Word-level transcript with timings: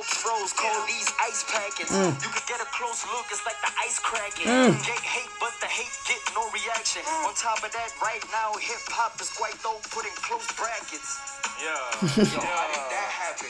smoke 0.00 0.40
froze, 0.40 0.52
cold 0.52 0.88
these 0.88 1.12
ice 1.20 1.44
packets. 1.44 1.92
Mm. 1.92 2.16
You 2.22 2.28
could 2.32 2.46
get 2.48 2.60
a 2.60 2.64
close 2.72 3.04
look, 3.12 3.26
it's 3.30 3.44
like 3.44 3.60
the 3.60 3.68
ice 3.80 3.98
cracking. 3.98 4.46
Mm. 4.46 4.72
Gate 4.86 5.04
hate, 5.04 5.28
but 5.40 5.52
the 5.60 5.66
hate 5.66 5.92
get 6.08 6.20
no 6.34 6.48
reaction. 6.50 7.02
On 7.26 7.34
top 7.34 7.62
of 7.64 7.72
that, 7.72 7.90
right 8.02 8.24
now, 8.32 8.52
hip 8.60 8.80
hop 8.88 9.20
is 9.20 9.28
quite 9.30 9.62
low, 9.64 9.80
put 9.90 10.06
in 10.06 10.12
close 10.16 10.46
brackets. 10.56 11.18
Yeah. 11.60 11.76
Yo, 12.16 12.24
how 12.40 12.66
did 12.72 12.84
that 12.88 13.10
happen? 13.12 13.48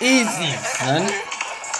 Easy, 0.00 0.56
son. 0.60 1.10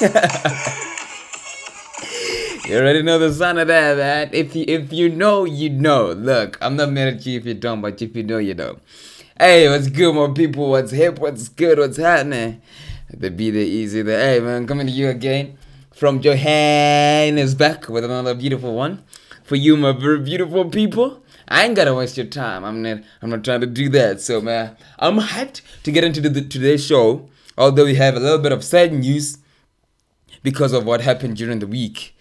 you 2.70 2.77
already 2.77 3.02
know 3.02 3.18
the 3.18 3.32
sound 3.32 3.59
of 3.59 3.66
that, 3.68 3.96
man. 3.96 4.29
If 4.32 4.57
you 4.57 4.64
if 4.66 4.93
you 4.93 5.11
know, 5.11 5.45
you 5.45 5.68
know. 5.68 6.12
Look, 6.12 6.57
I'm 6.62 6.77
not 6.77 6.93
mad 6.93 7.09
at 7.09 7.27
you 7.27 7.38
if 7.38 7.46
you 7.46 7.54
don't, 7.54 7.80
but 7.80 8.00
if 8.00 8.16
you 8.16 8.22
know, 8.22 8.38
you 8.38 8.54
know. 8.54 8.79
Hey, 9.41 9.70
what's 9.70 9.88
good, 9.88 10.14
my 10.14 10.34
people? 10.34 10.68
What's 10.68 10.91
hip? 10.91 11.18
What's 11.18 11.48
good? 11.48 11.79
What's 11.79 11.96
happening? 11.96 12.61
The 13.09 13.30
be 13.30 13.50
the 13.50 13.60
easy, 13.60 14.02
the 14.02 14.14
hey 14.14 14.38
man, 14.38 14.66
coming 14.66 14.87
to 14.87 14.92
you 14.92 15.09
again 15.09 15.56
from 15.95 16.20
Johannesburg 16.20 17.88
with 17.88 18.05
another 18.05 18.34
beautiful 18.34 18.74
one 18.74 19.02
for 19.42 19.56
you, 19.56 19.78
my 19.78 19.92
very 19.92 20.19
beautiful 20.19 20.69
people. 20.69 21.23
I 21.48 21.64
ain't 21.64 21.74
gotta 21.74 21.95
waste 21.95 22.19
your 22.19 22.27
time. 22.27 22.66
I'm 22.66 22.83
not. 22.83 22.98
I'm 23.23 23.30
not 23.30 23.42
trying 23.42 23.62
to 23.62 23.66
do 23.66 23.88
that. 23.88 24.20
So 24.20 24.42
man, 24.42 24.77
I'm 24.98 25.16
hyped 25.16 25.62
to 25.84 25.91
get 25.91 26.05
into 26.05 26.20
the, 26.20 26.42
today's 26.42 26.84
show. 26.84 27.30
Although 27.56 27.86
we 27.86 27.95
have 27.95 28.16
a 28.16 28.20
little 28.20 28.41
bit 28.41 28.52
of 28.52 28.62
sad 28.62 28.92
news 28.92 29.38
because 30.42 30.75
of 30.75 30.84
what 30.84 31.00
happened 31.00 31.38
during 31.38 31.61
the 31.61 31.66
week. 31.66 32.14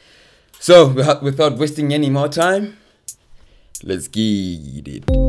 So 0.62 0.88
without 1.22 1.58
wasting 1.58 1.94
any 1.94 2.10
more 2.10 2.30
time, 2.30 2.78
let's 3.84 4.08
get 4.08 4.88
it. 4.88 5.29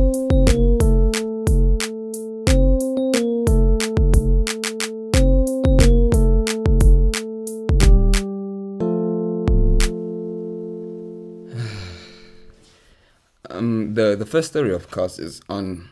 The 14.21 14.27
first 14.27 14.51
story, 14.51 14.71
of 14.71 14.91
course, 14.91 15.17
is 15.17 15.41
on 15.49 15.89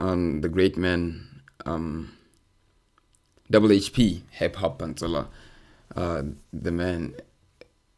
on 0.00 0.40
the 0.40 0.48
great 0.48 0.78
man 0.78 1.42
um, 1.66 2.16
Double 3.50 3.68
HP 3.68 4.22
Hip 4.30 4.56
Hop 4.56 4.78
Pantsula. 4.78 5.28
Uh, 5.94 6.22
the 6.54 6.72
man, 6.72 7.14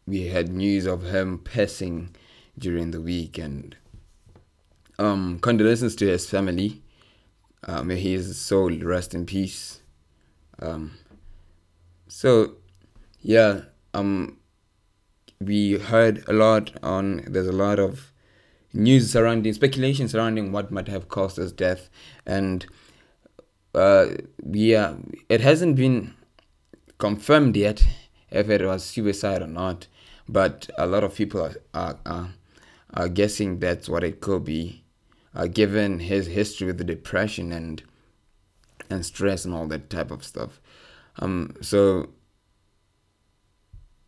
we 0.05 0.27
had 0.27 0.49
news 0.49 0.85
of 0.85 1.05
him 1.05 1.39
passing 1.39 2.17
during 2.59 2.91
the 2.91 3.01
week, 3.01 3.39
and 3.39 3.77
um, 4.99 5.39
condolences 5.39 5.95
to 5.95 6.09
his 6.09 6.29
family. 6.29 6.83
Uh, 7.63 7.85
may 7.85 8.01
his 8.01 8.37
soul 8.37 8.77
rest 8.81 9.15
in 9.15 9.27
peace. 9.27 9.81
Um, 10.59 10.99
so, 12.09 12.57
yeah, 13.21 13.61
um, 13.95 14.39
we 15.41 15.79
heard 15.79 16.25
a 16.27 16.33
lot 16.33 16.73
on. 16.83 17.23
There's 17.29 17.47
a 17.47 17.53
lot 17.53 17.79
of 17.79 18.13
news 18.77 19.11
surrounding 19.11 19.53
speculation 19.53 20.09
surrounding 20.09 20.53
what 20.53 20.71
might 20.71 20.89
have 20.89 21.09
caused 21.09 21.37
his 21.37 21.53
death, 21.53 21.89
and 22.27 22.67
uh, 23.75 24.07
yeah, 24.45 24.95
it 25.29 25.41
hasn't 25.41 25.77
been 25.77 26.15
confirmed 26.99 27.57
yet 27.57 27.87
if 28.31 28.49
it 28.49 28.65
was 28.65 28.85
suicide 28.85 29.43
or 29.43 29.47
not. 29.47 29.87
But 30.29 30.69
a 30.77 30.87
lot 30.87 31.05
of 31.05 31.15
people 31.15 31.41
are 31.75 31.99
are, 32.05 32.31
are, 32.93 33.09
guessing 33.09 33.61
that's 33.61 33.89
what 33.89 34.03
it 34.03 34.21
could 34.21 34.45
be, 34.45 34.83
uh, 35.35 35.47
given 35.47 36.01
his 36.01 36.27
history 36.27 36.67
with 36.67 36.79
the 36.79 36.85
depression 36.85 37.53
and 37.53 37.83
and 38.91 39.05
stress 39.05 39.45
and 39.45 39.55
all 39.55 39.67
that 39.69 39.91
type 39.91 40.11
of 40.11 40.25
stuff. 40.25 40.61
Um, 41.19 41.57
so, 41.61 42.11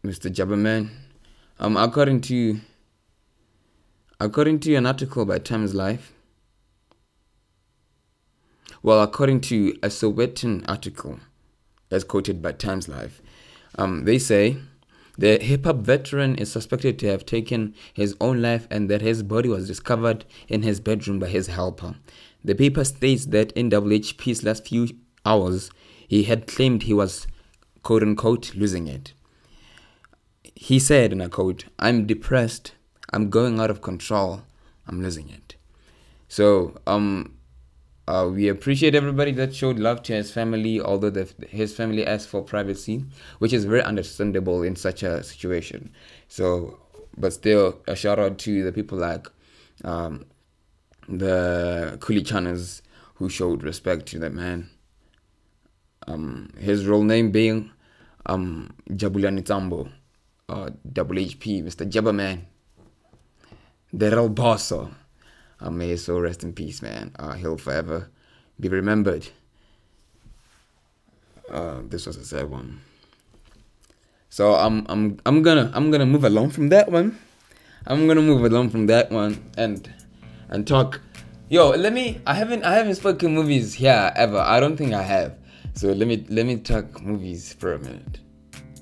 Mr. 0.04 0.30
Jabberman, 0.30 0.90
um, 1.58 1.76
according 1.76 2.20
to 2.22 2.60
according 4.20 4.58
to 4.60 4.74
an 4.74 4.86
article 4.86 5.24
by 5.24 5.38
TimesLIVE, 5.38 6.00
well, 8.82 9.02
according 9.02 9.40
to 9.42 9.76
a 9.82 9.88
Sowetan 9.88 10.64
article, 10.68 11.20
as 11.90 12.04
quoted 12.04 12.42
by 12.42 12.52
TimesLIVE, 12.52 13.20
um, 13.76 14.04
they 14.04 14.18
say 14.18 14.56
the 15.16 15.38
hip 15.38 15.64
hop 15.64 15.76
veteran 15.76 16.36
is 16.36 16.50
suspected 16.50 16.98
to 16.98 17.06
have 17.08 17.26
taken 17.26 17.74
his 17.92 18.16
own 18.20 18.42
life 18.42 18.66
and 18.70 18.88
that 18.90 19.02
his 19.02 19.22
body 19.22 19.48
was 19.48 19.66
discovered 19.66 20.24
in 20.48 20.62
his 20.62 20.80
bedroom 20.80 21.18
by 21.18 21.28
his 21.28 21.48
helper. 21.48 21.94
The 22.44 22.54
paper 22.54 22.84
states 22.84 23.26
that 23.26 23.52
in 23.52 23.70
WHP's 23.70 24.44
last 24.44 24.66
few 24.66 24.88
hours, 25.26 25.70
he 26.06 26.24
had 26.24 26.46
claimed 26.46 26.84
he 26.84 26.94
was 26.94 27.26
quote 27.82 28.02
unquote 28.02 28.54
losing 28.54 28.86
it. 28.86 29.12
He 30.54 30.78
said, 30.78 31.12
and 31.12 31.22
I 31.22 31.28
quote, 31.28 31.64
I'm 31.78 32.06
depressed, 32.06 32.72
I'm 33.12 33.30
going 33.30 33.60
out 33.60 33.70
of 33.70 33.82
control, 33.82 34.42
I'm 34.86 35.02
losing 35.02 35.28
it. 35.30 35.56
So, 36.28 36.78
um, 36.86 37.34
uh, 38.06 38.26
we 38.26 38.48
appreciate 38.48 38.94
everybody 38.94 39.32
that 39.32 39.54
showed 39.54 39.78
love 39.78 40.02
to 40.02 40.14
his 40.14 40.32
family, 40.32 40.80
although 40.80 41.10
the, 41.10 41.28
his 41.48 41.76
family 41.76 42.06
asked 42.06 42.28
for 42.28 42.42
privacy, 42.42 43.04
which 43.38 43.52
is 43.52 43.66
very 43.66 43.82
understandable 43.82 44.62
in 44.62 44.76
such 44.76 45.02
a 45.02 45.22
situation. 45.22 45.92
So, 46.28 46.78
but 47.18 47.34
still, 47.34 47.80
a 47.86 47.94
shout 47.94 48.18
out 48.18 48.38
to 48.38 48.64
the 48.64 48.72
people 48.72 48.96
like 48.96 49.26
um, 49.84 50.24
the 51.06 51.98
Khuli 52.00 52.22
Chanas 52.22 52.80
who 53.16 53.28
showed 53.28 53.62
respect 53.62 54.06
to 54.06 54.18
the 54.18 54.30
man. 54.30 54.70
Um, 56.06 56.50
his 56.58 56.86
real 56.86 57.02
name 57.02 57.30
being 57.30 57.70
um, 58.24 58.74
Jabulani 58.90 59.42
Tsambo, 59.42 59.90
uh, 60.48 60.70
WHP, 60.92 61.62
Mr. 61.64 61.90
Jabberman, 61.90 62.40
the 62.40 62.57
real 63.92 64.28
bosso. 64.30 64.94
Uh, 65.60 65.70
may 65.70 65.88
his 65.88 66.04
soul 66.04 66.20
rest 66.20 66.44
in 66.44 66.52
peace, 66.52 66.82
man. 66.82 67.10
Uh, 67.18 67.32
he'll 67.32 67.56
forever 67.58 68.10
be 68.60 68.68
remembered. 68.68 69.28
Uh, 71.50 71.80
this 71.88 72.06
was 72.06 72.16
a 72.16 72.24
sad 72.24 72.50
one. 72.50 72.80
So 74.28 74.54
I'm 74.54 74.86
I'm 74.88 75.18
I'm 75.24 75.42
gonna 75.42 75.70
I'm 75.74 75.90
gonna 75.90 76.06
move 76.06 76.24
along 76.24 76.50
from 76.50 76.68
that 76.68 76.92
one. 76.92 77.18
I'm 77.86 78.06
gonna 78.06 78.22
move 78.22 78.44
along 78.44 78.70
from 78.70 78.86
that 78.86 79.10
one 79.10 79.42
and 79.56 79.90
and 80.50 80.66
talk. 80.66 81.00
Yo, 81.48 81.70
let 81.70 81.94
me. 81.94 82.20
I 82.26 82.34
haven't 82.34 82.62
I 82.62 82.74
haven't 82.74 82.96
spoken 82.96 83.34
movies 83.34 83.74
here 83.74 84.12
ever. 84.14 84.38
I 84.38 84.60
don't 84.60 84.76
think 84.76 84.92
I 84.92 85.02
have. 85.02 85.38
So 85.72 85.88
let 85.92 86.06
me 86.06 86.26
let 86.28 86.44
me 86.44 86.58
talk 86.58 87.00
movies 87.00 87.54
for 87.54 87.72
a 87.72 87.78
minute. 87.78 88.20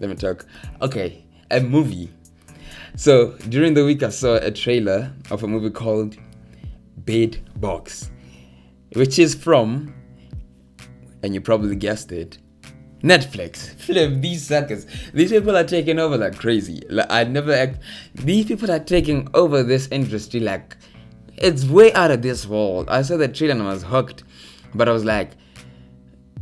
Let 0.00 0.11
me 0.11 0.16
talk. 0.16 0.45
Okay, 0.83 1.25
a 1.50 1.61
movie. 1.61 2.11
So 2.95 3.33
during 3.49 3.75
the 3.75 3.85
week, 3.85 4.03
I 4.03 4.11
saw 4.11 4.37
a 4.37 4.51
trailer 4.51 5.13
of 5.31 5.43
a 5.43 5.49
movie 5.49 5.71
called 5.71 6.17
Bird 6.99 7.39
Box, 7.61 8.11
which 8.95 9.19
is 9.19 9.35
from, 9.35 9.95
and 11.23 11.35
you 11.35 11.41
probably 11.41 11.77
guessed 11.77 12.13
it, 12.13 12.39
Netflix. 13.03 13.75
Flip 13.81 14.21
these 14.21 14.47
suckers. 14.47 14.87
These 15.13 15.31
people 15.31 15.57
are 15.57 15.65
taking 15.65 15.99
over 15.99 16.17
like 16.17 16.37
crazy. 16.37 16.83
Like 16.89 17.07
I 17.11 17.25
never 17.25 17.53
act. 17.53 17.81
These 18.15 18.47
people 18.47 18.71
are 18.71 18.81
taking 18.81 19.29
over 19.35 19.63
this 19.63 19.89
industry 19.89 20.41
like 20.41 20.77
it's 21.37 21.65
way 21.67 21.93
out 21.93 22.11
of 22.11 22.23
this 22.23 22.47
world. 22.47 22.89
I 22.89 23.03
saw 23.03 23.17
the 23.17 23.29
trailer 23.29 23.53
and 23.53 23.63
I 23.63 23.73
was 23.73 23.83
hooked, 23.83 24.25
but 24.75 24.89
I 24.89 24.93
was 24.93 25.05
like, 25.05 25.33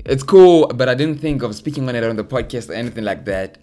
it's 0.04 0.22
cool, 0.22 0.68
but 0.68 0.88
I 0.88 0.94
didn't 0.94 1.20
think 1.20 1.42
of 1.42 1.54
speaking 1.54 1.88
on 1.88 1.96
it 1.96 2.04
on 2.04 2.16
the 2.16 2.24
podcast 2.24 2.68
or 2.68 2.74
anything 2.74 3.04
like 3.04 3.24
that 3.24 3.58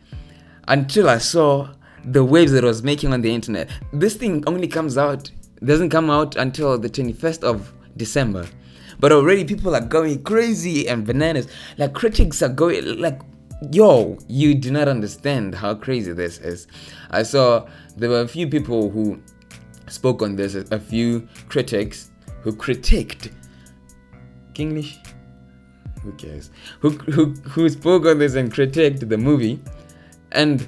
until 0.67 1.09
I 1.09 1.19
saw 1.19 1.69
the 2.05 2.23
waves 2.23 2.51
that 2.51 2.63
it 2.63 2.67
was 2.67 2.83
making 2.83 3.13
on 3.13 3.21
the 3.21 3.33
internet. 3.33 3.69
This 3.93 4.15
thing 4.15 4.43
only 4.47 4.67
comes 4.67 4.97
out, 4.97 5.29
doesn't 5.63 5.89
come 5.89 6.09
out 6.09 6.35
until 6.35 6.77
the 6.77 6.89
21st 6.89 7.43
of 7.43 7.73
December. 7.97 8.47
But 8.99 9.11
already 9.11 9.45
people 9.45 9.75
are 9.75 9.81
going 9.81 10.23
crazy 10.23 10.87
and 10.87 11.05
bananas. 11.05 11.47
Like 11.77 11.93
critics 11.93 12.41
are 12.41 12.49
going 12.49 12.99
like 12.99 13.21
yo, 13.71 14.17
you 14.27 14.55
do 14.55 14.71
not 14.71 14.87
understand 14.87 15.53
how 15.53 15.75
crazy 15.75 16.13
this 16.13 16.39
is. 16.39 16.67
I 17.11 17.23
saw 17.23 17.67
there 17.95 18.09
were 18.09 18.21
a 18.21 18.27
few 18.27 18.47
people 18.47 18.89
who 18.89 19.21
spoke 19.87 20.21
on 20.21 20.35
this, 20.35 20.55
a 20.55 20.79
few 20.79 21.27
critics 21.49 22.11
who 22.41 22.53
critiqued 22.53 23.31
English 24.57 24.99
who 26.03 26.11
cares 26.13 26.49
who, 26.79 26.89
who 26.89 27.33
who 27.53 27.69
spoke 27.69 28.05
on 28.05 28.19
this 28.19 28.35
and 28.35 28.53
critiqued 28.53 29.07
the 29.07 29.17
movie 29.17 29.59
and 30.31 30.67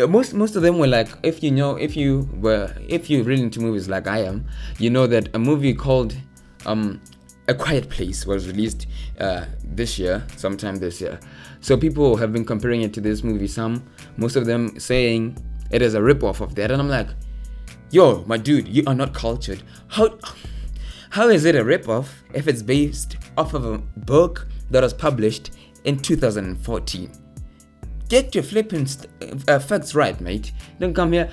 most 0.00 0.34
most 0.34 0.56
of 0.56 0.62
them 0.62 0.78
were 0.78 0.86
like 0.86 1.08
if 1.22 1.42
you 1.42 1.50
know 1.50 1.76
if 1.76 1.96
you 1.96 2.28
were 2.40 2.74
if 2.88 3.08
you're 3.08 3.24
really 3.24 3.42
into 3.42 3.60
movies 3.60 3.88
like 3.88 4.06
i 4.06 4.18
am 4.18 4.44
you 4.78 4.90
know 4.90 5.06
that 5.06 5.28
a 5.34 5.38
movie 5.38 5.74
called 5.74 6.16
um 6.66 7.00
a 7.46 7.54
quiet 7.54 7.88
place 7.90 8.26
was 8.26 8.46
released 8.46 8.86
uh, 9.20 9.44
this 9.62 9.98
year 9.98 10.26
sometime 10.36 10.76
this 10.76 11.00
year 11.00 11.20
so 11.60 11.76
people 11.76 12.16
have 12.16 12.32
been 12.32 12.44
comparing 12.44 12.80
it 12.80 12.94
to 12.94 13.00
this 13.00 13.22
movie 13.22 13.46
some 13.46 13.84
most 14.16 14.34
of 14.34 14.46
them 14.46 14.78
saying 14.80 15.36
it 15.70 15.82
is 15.82 15.94
a 15.94 16.02
rip-off 16.02 16.40
of 16.40 16.54
that 16.54 16.70
and 16.70 16.80
i'm 16.80 16.88
like 16.88 17.08
yo 17.90 18.24
my 18.26 18.38
dude 18.38 18.66
you 18.66 18.82
are 18.86 18.94
not 18.94 19.12
cultured 19.12 19.62
how 19.88 20.18
how 21.10 21.28
is 21.28 21.44
it 21.44 21.54
a 21.54 21.62
rip-off 21.62 22.24
if 22.32 22.48
it's 22.48 22.62
based 22.62 23.18
off 23.36 23.52
of 23.54 23.64
a 23.64 23.78
book 23.78 24.48
that 24.70 24.82
was 24.82 24.92
published 24.92 25.50
in 25.84 25.98
2014. 25.98 27.23
Get 28.08 28.34
your 28.34 28.44
flipping 28.44 28.86
st- 28.86 29.08
uh, 29.48 29.58
facts 29.58 29.94
right, 29.94 30.20
mate. 30.20 30.52
Don't 30.78 30.94
come 30.94 31.12
here. 31.12 31.30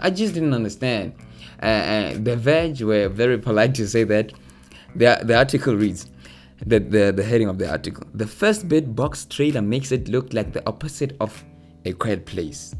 I 0.00 0.10
just 0.10 0.34
didn't 0.34 0.52
understand. 0.52 1.14
Uh, 1.62 1.66
uh, 1.66 2.14
the 2.18 2.36
Verge 2.36 2.82
were 2.82 3.08
very 3.08 3.38
polite 3.38 3.74
to 3.76 3.88
say 3.88 4.04
that. 4.04 4.32
The, 4.94 5.20
the 5.22 5.36
article 5.36 5.74
reads 5.76 6.10
the, 6.64 6.78
the, 6.80 7.12
the 7.12 7.22
heading 7.22 7.48
of 7.48 7.58
the 7.58 7.70
article 7.70 8.06
The 8.14 8.26
first 8.26 8.66
Bird 8.68 8.96
Box 8.96 9.26
trailer 9.26 9.60
makes 9.60 9.92
it 9.92 10.08
look 10.08 10.32
like 10.32 10.52
the 10.52 10.66
opposite 10.66 11.16
of 11.20 11.44
A 11.84 11.92
Quiet 11.92 12.24
Place. 12.26 12.74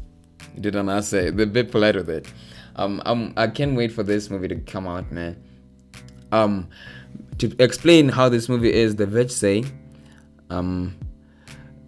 Didn't 0.59 0.89
I 0.89 1.01
say? 1.01 1.29
They're 1.29 1.45
a 1.45 1.49
bit 1.49 1.71
polite 1.71 1.95
with 1.95 2.09
it. 2.09 2.27
Um, 2.75 3.01
um, 3.05 3.33
I 3.37 3.47
can't 3.47 3.75
wait 3.75 3.91
for 3.91 4.03
this 4.03 4.29
movie 4.29 4.47
to 4.47 4.55
come 4.55 4.87
out, 4.87 5.11
man. 5.11 5.41
Um, 6.31 6.67
to 7.37 7.55
explain 7.59 8.09
how 8.09 8.29
this 8.29 8.49
movie 8.49 8.73
is, 8.73 8.95
The 8.95 9.05
Verge 9.05 9.31
say, 9.31 9.63
um, 10.49 10.97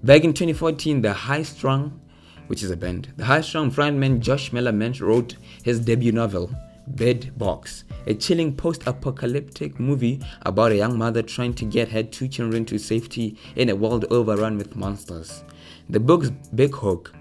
back 0.03 0.23
in 0.23 0.33
2014, 0.33 1.01
the 1.01 1.13
High 1.13 1.43
Strung, 1.43 1.99
which 2.47 2.63
is 2.63 2.71
a 2.71 2.77
band, 2.77 3.13
the 3.17 3.25
High 3.25 3.41
Strung 3.41 3.71
frontman 3.71 4.19
Josh 4.19 4.51
Malerman 4.51 4.99
wrote 5.01 5.35
his 5.63 5.79
debut 5.79 6.11
novel, 6.11 6.49
Bird 6.87 7.37
Box, 7.37 7.83
a 8.07 8.13
chilling 8.13 8.55
post 8.55 8.87
apocalyptic 8.87 9.79
movie 9.79 10.21
about 10.43 10.71
a 10.71 10.77
young 10.77 10.97
mother 10.97 11.21
trying 11.21 11.53
to 11.53 11.65
get 11.65 11.89
her 11.89 12.03
two 12.03 12.27
children 12.27 12.65
to 12.65 12.77
safety 12.77 13.37
in 13.55 13.69
a 13.69 13.75
world 13.75 14.05
overrun 14.09 14.57
with 14.57 14.75
monsters. 14.75 15.43
The 15.89 15.99
book's 15.99 16.31
big 16.53 16.73
hook 16.73 17.13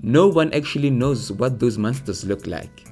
no 0.00 0.26
one 0.26 0.52
actually 0.52 0.90
knows 0.90 1.30
what 1.30 1.60
those 1.60 1.78
monsters 1.78 2.24
look 2.24 2.46
like 2.46 2.88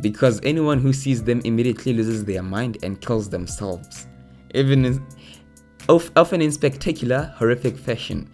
because 0.00 0.40
anyone 0.42 0.78
who 0.78 0.92
sees 0.92 1.22
them 1.22 1.40
immediately 1.44 1.92
loses 1.92 2.24
their 2.24 2.42
mind 2.42 2.78
and 2.82 3.00
kills 3.00 3.28
themselves, 3.28 4.06
even 4.54 5.04
in, 5.90 6.10
often 6.16 6.42
in 6.42 6.52
spectacular, 6.52 7.32
horrific 7.36 7.76
fashion. 7.76 8.28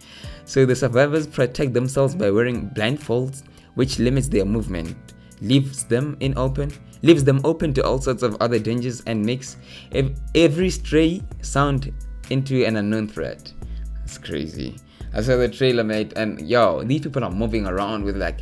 So 0.45 0.65
the 0.65 0.75
survivors 0.75 1.27
protect 1.27 1.73
themselves 1.73 2.15
by 2.15 2.31
wearing 2.31 2.69
blindfolds, 2.69 3.43
which 3.75 3.99
limits 3.99 4.27
their 4.27 4.45
movement, 4.45 4.95
leaves 5.41 5.83
them 5.85 6.17
in 6.19 6.37
open, 6.37 6.71
leaves 7.03 7.23
them 7.23 7.41
open 7.43 7.73
to 7.73 7.83
all 7.83 7.99
sorts 7.99 8.23
of 8.23 8.37
other 8.39 8.59
dangers, 8.59 9.01
and 9.07 9.25
makes 9.25 9.57
ev- 9.91 10.15
every 10.35 10.69
stray 10.69 11.21
sound 11.41 11.93
into 12.29 12.65
an 12.65 12.77
unknown 12.77 13.07
threat. 13.07 13.51
That's 13.99 14.17
crazy. 14.17 14.77
I 15.13 15.21
saw 15.21 15.35
the 15.35 15.49
trailer, 15.49 15.83
mate, 15.83 16.13
and 16.15 16.39
yo, 16.47 16.83
these 16.83 17.01
people 17.01 17.23
are 17.23 17.31
moving 17.31 17.65
around 17.65 18.03
with 18.03 18.17
like 18.17 18.41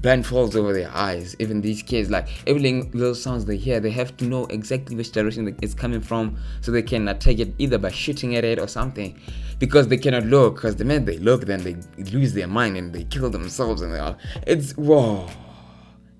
blindfolds 0.00 0.54
over 0.54 0.72
their 0.72 0.90
eyes. 0.94 1.34
Even 1.38 1.60
these 1.60 1.82
kids, 1.82 2.10
like 2.10 2.28
every 2.46 2.82
little 2.82 3.14
sounds 3.14 3.44
they 3.44 3.56
hear, 3.56 3.80
they 3.80 3.90
have 3.90 4.16
to 4.18 4.24
know 4.24 4.44
exactly 4.46 4.96
which 4.96 5.12
direction 5.12 5.56
it's 5.62 5.74
coming 5.74 6.00
from, 6.00 6.36
so 6.60 6.70
they 6.70 6.82
can 6.82 7.08
uh, 7.08 7.12
attack 7.12 7.38
it 7.38 7.54
either 7.58 7.78
by 7.78 7.90
shooting 7.90 8.36
at 8.36 8.44
it 8.44 8.58
or 8.58 8.68
something. 8.68 9.18
Because 9.58 9.88
they 9.88 9.96
cannot 9.96 10.24
look, 10.24 10.56
because 10.56 10.76
the 10.76 10.84
minute 10.84 11.06
they 11.06 11.18
look, 11.18 11.46
then 11.46 11.62
they 11.62 11.76
lose 12.10 12.34
their 12.34 12.48
mind 12.48 12.76
and 12.76 12.92
they 12.92 13.04
kill 13.04 13.30
themselves, 13.30 13.82
and 13.82 13.92
they 13.92 13.98
are. 13.98 14.16
It's 14.46 14.72
whoa. 14.76 15.28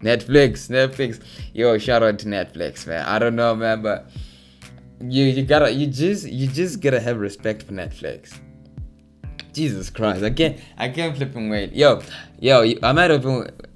Netflix, 0.01 0.69
Netflix, 0.69 1.23
yo, 1.55 1.79
shout 1.79 2.03
out 2.03 2.19
to 2.19 2.27
Netflix, 2.27 2.87
man. 2.87 3.07
I 3.07 3.19
don't 3.19 3.35
know, 3.35 3.55
man, 3.55 3.81
but 3.83 4.11
you 5.01 5.25
you 5.25 5.43
gotta 5.43 5.73
you 5.73 5.87
just 5.87 6.27
you 6.27 6.47
just 6.47 6.81
gotta 6.81 7.01
have 7.01 7.19
respect 7.19 7.63
for 7.63 7.73
Netflix. 7.73 8.39
Jesus 9.53 9.89
Christ, 9.89 10.23
I 10.23 10.31
can't 10.31 10.59
I 10.77 10.91
can't 10.91 11.17
flipping 11.17 11.49
wait. 11.49 11.73
Yo, 11.73 12.03
yo, 12.39 12.63
I 12.83 12.93
might 12.93 13.11
have 13.11 13.25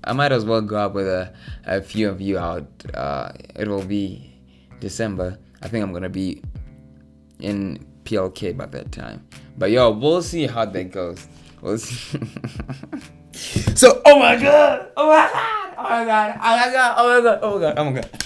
I 0.05 0.13
might 0.13 0.33
as 0.33 0.45
well 0.45 0.61
go 0.61 0.77
up 0.77 0.95
with 0.95 1.07
a, 1.07 1.33
a 1.65 1.83
few 1.83 2.09
of 2.09 2.21
you 2.21 2.39
out. 2.39 2.67
Uh, 2.95 3.33
it 3.55 3.69
will 3.69 3.85
be 3.85 4.33
December. 4.81 5.39
I 5.63 5.69
think 5.69 5.85
I'm 5.85 5.93
gonna 5.93 6.09
be 6.09 6.43
in 7.39 7.85
PLK 8.05 8.57
by 8.57 8.67
that 8.67 8.93
time. 8.93 9.27
But 9.59 9.71
yo, 9.71 9.91
we'll 9.91 10.23
see 10.23 10.47
how 10.47 10.65
that 10.65 10.91
goes. 10.91 11.27
We'll 11.61 11.79
see. 11.79 12.19
so, 13.75 14.01
oh 14.07 14.19
my 14.19 14.37
god, 14.37 14.89
oh 14.97 15.09
my 15.09 15.29
god, 15.33 15.75
oh 15.79 15.83
my 15.83 16.05
god, 16.05 16.39
oh 16.41 16.57
my 16.57 16.73
god, 16.73 16.95
oh 16.97 17.09
my 17.09 17.21
god, 17.23 17.39
oh 17.43 17.55
my 17.55 17.61
god, 17.61 17.79
oh 17.79 17.85
my 17.85 18.01
god. 18.01 18.25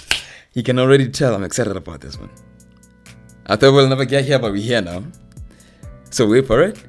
You 0.52 0.62
can 0.62 0.78
already 0.78 1.08
tell 1.10 1.34
I'm 1.34 1.42
excited 1.42 1.76
about 1.76 2.00
this 2.00 2.18
one. 2.18 2.30
I 3.46 3.56
thought 3.56 3.72
we'll 3.72 3.88
never 3.88 4.04
get 4.04 4.24
here, 4.24 4.38
but 4.38 4.52
we're 4.52 4.62
here 4.62 4.80
now. 4.80 5.02
So 6.10 6.28
wait 6.28 6.46
for 6.46 6.62
it. 6.62 6.82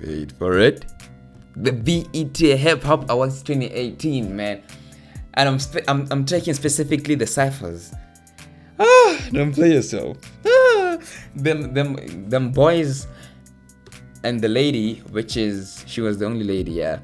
Wait 0.00 0.30
for 0.32 0.58
it. 0.58 0.86
The 1.56 1.72
BET 1.72 2.36
Hip 2.36 2.82
Hop 2.82 3.10
Awards 3.10 3.42
2018, 3.42 4.34
man. 4.34 4.62
And 5.34 5.48
I'm 5.48 5.58
spe- 5.58 5.84
I'm, 5.88 6.06
I'm 6.10 6.24
taking 6.24 6.54
specifically 6.54 7.14
the 7.14 7.26
ciphers. 7.26 7.92
Ah, 8.78 9.20
don't 9.32 9.52
play 9.52 9.72
yourself. 9.72 10.16
Ah, 10.46 10.98
them 11.34 11.74
them 11.74 12.28
them 12.28 12.50
boys 12.50 13.06
and 14.24 14.40
the 14.40 14.48
lady, 14.48 14.96
which 15.10 15.36
is 15.36 15.84
she 15.86 16.00
was 16.00 16.18
the 16.18 16.26
only 16.26 16.44
lady, 16.44 16.72
yeah. 16.72 16.98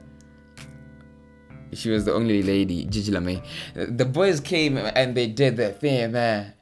She 1.73 1.91
was 1.91 2.05
the 2.05 2.13
only 2.13 2.43
lady, 2.43 2.85
Gigi 2.87 3.13
Lamayne. 3.13 3.43
The 3.75 4.05
boys 4.05 4.41
came 4.41 4.77
and 4.77 5.17
they 5.17 5.29
did 5.29 5.57
their 5.57 5.71
thing, 5.71 6.11
man. 6.13 6.53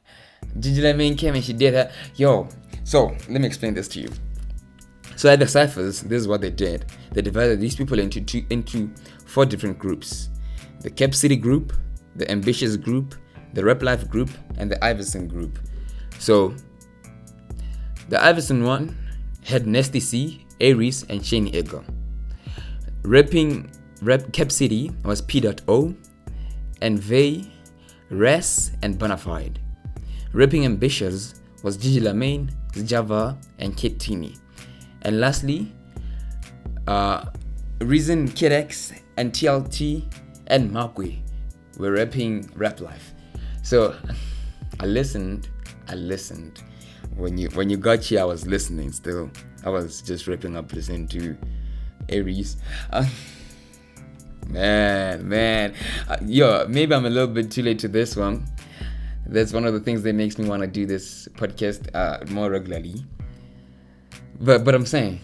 Gigi 0.59 0.81
Lamayne 0.81 1.17
came 1.17 1.33
and 1.33 1.43
she 1.43 1.53
did 1.53 1.73
her. 1.73 1.91
Yo, 2.15 2.47
so 2.83 3.07
let 3.27 3.41
me 3.41 3.47
explain 3.47 3.73
this 3.73 3.87
to 3.89 4.01
you. 4.01 4.09
So 5.19 5.27
at 5.27 5.39
the 5.39 5.47
ciphers, 5.49 5.99
this 5.99 6.21
is 6.21 6.29
what 6.29 6.39
they 6.39 6.49
did. 6.49 6.85
They 7.11 7.21
divided 7.21 7.59
these 7.59 7.75
people 7.75 7.99
into 7.99 8.21
two, 8.21 8.45
into 8.51 8.89
four 9.25 9.45
different 9.45 9.77
groups: 9.77 10.29
the 10.79 10.89
Cap 10.89 11.13
City 11.13 11.35
group, 11.35 11.73
the 12.15 12.31
Ambitious 12.31 12.77
group, 12.77 13.15
the 13.53 13.61
Rap 13.61 13.83
Life 13.83 14.09
group, 14.09 14.29
and 14.57 14.71
the 14.71 14.81
Iverson 14.81 15.27
group. 15.27 15.59
So 16.19 16.55
the 18.07 18.23
Iverson 18.23 18.63
one 18.63 18.95
had 19.43 19.67
Nasty 19.67 19.99
C, 19.99 20.45
A-Reece, 20.61 21.03
and 21.09 21.25
Shane 21.25 21.49
Eagle. 21.49 21.83
Rapping 23.01 23.69
Rap 24.01 24.31
Cap 24.31 24.53
City 24.53 24.89
was 25.03 25.21
P.O, 25.21 25.93
and 26.81 26.97
Vay, 26.97 27.51
Res, 28.09 28.71
and 28.83 28.97
Bonafide. 28.97 29.57
Rapping 30.31 30.63
Ambitious 30.63 31.41
was 31.61 31.75
Gigi 31.75 31.99
Lamayne, 31.99 32.51
Java, 32.85 33.37
and 33.57 33.75
Kid 33.75 33.99
Tini. 33.99 34.37
And 35.03 35.19
lastly, 35.19 35.71
uh, 36.87 37.25
Reason 37.79 38.27
Kid 38.27 38.51
X 38.51 38.93
and 39.17 39.31
TLT 39.31 40.03
and 40.47 40.69
Markwe 40.71 41.19
were 41.77 41.91
rapping 41.91 42.49
Rap 42.55 42.81
Life. 42.81 43.13
So 43.63 43.95
I 44.79 44.85
listened, 44.85 45.49
I 45.87 45.95
listened. 45.95 46.63
When 47.15 47.37
you 47.37 47.49
when 47.49 47.69
you 47.69 47.77
got 47.77 48.03
here, 48.03 48.21
I 48.21 48.23
was 48.23 48.47
listening 48.47 48.91
still. 48.91 49.29
I 49.65 49.69
was 49.69 50.01
just 50.01 50.27
ripping 50.27 50.55
up 50.55 50.71
listening 50.71 51.07
to 51.09 51.37
A-Reece. 52.09 52.57
Uh, 52.91 53.05
man, 54.47 55.27
man, 55.27 55.73
uh, 56.07 56.17
yo, 56.25 56.65
maybe 56.67 56.93
I'm 56.93 57.05
a 57.05 57.09
little 57.09 57.27
bit 57.27 57.51
too 57.51 57.63
late 57.63 57.79
to 57.79 57.87
this 57.87 58.15
one. 58.15 58.45
That's 59.25 59.53
one 59.53 59.65
of 59.65 59.73
the 59.73 59.79
things 59.79 60.01
that 60.03 60.13
makes 60.13 60.37
me 60.37 60.47
want 60.47 60.61
to 60.61 60.67
do 60.67 60.85
this 60.85 61.27
podcast 61.33 61.93
uh, 61.93 62.25
more 62.31 62.49
regularly. 62.49 63.05
But 64.39 64.63
but 64.63 64.73
I'm 64.73 64.85
saying, 64.85 65.19